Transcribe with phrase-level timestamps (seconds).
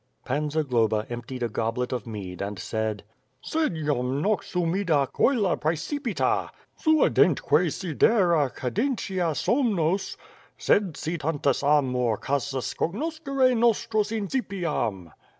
[0.25, 3.03] Pan Zagloba emptied a goblet of mead and said:
[3.39, 10.17] "Sed jam nox humida coelo praecipitat Suadentque sidera cadentia somnos
[10.67, 15.11] Bed si iantus amor casus cognoscere nostras Incipiam